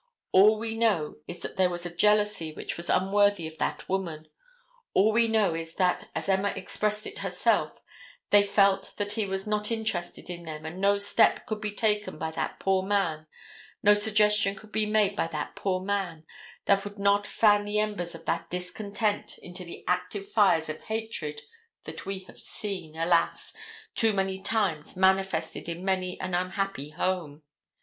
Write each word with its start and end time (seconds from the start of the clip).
All 0.31 0.57
we 0.57 0.73
know 0.73 1.17
is 1.27 1.43
that 1.43 1.57
there 1.57 1.69
was 1.69 1.85
a 1.85 1.95
jealousy 1.95 2.51
which 2.51 2.75
was 2.75 2.89
unworthy 2.89 3.45
of 3.45 3.59
that 3.59 3.87
woman. 3.87 4.27
All 4.95 5.11
we 5.11 5.27
know 5.27 5.53
is 5.53 5.75
that, 5.75 6.09
as 6.15 6.27
Emma 6.27 6.47
expressed 6.55 7.05
it 7.05 7.19
herself, 7.19 7.79
they 8.31 8.41
felt 8.41 8.93
that 8.97 9.11
he 9.11 9.27
was 9.27 9.45
not 9.45 9.69
interested 9.69 10.27
in 10.27 10.45
them 10.45 10.65
and 10.65 10.81
no 10.81 10.97
step 10.97 11.45
could 11.45 11.61
be 11.61 11.69
taken 11.71 12.17
by 12.17 12.31
that 12.31 12.57
poor 12.57 12.81
man, 12.81 13.27
no 13.83 13.93
suggestion 13.93 14.55
could 14.55 14.71
be 14.71 14.87
made 14.87 15.15
by 15.15 15.27
that 15.27 15.55
poor 15.55 15.79
man, 15.79 16.25
that 16.65 16.83
would 16.83 16.97
not 16.97 17.27
fan 17.27 17.63
the 17.63 17.77
embers 17.77 18.15
of 18.15 18.25
that 18.25 18.49
discontent 18.49 19.37
into 19.37 19.63
the 19.63 19.83
active 19.87 20.27
fires 20.27 20.67
of 20.67 20.81
hatred 20.81 21.43
that 21.83 22.07
we 22.07 22.23
have 22.23 22.41
seen, 22.41 22.95
alas, 22.97 23.53
too 23.93 24.13
many 24.13 24.41
times 24.41 24.95
manifested 24.95 25.69
in 25.69 25.85
many 25.85 26.19
an 26.19 26.33
unhappy 26.33 26.89
home. 26.89 27.43